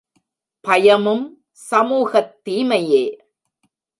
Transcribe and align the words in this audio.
பயமும் 0.61 1.43
சமூகத் 1.51 2.43
தீமையே. 2.43 3.05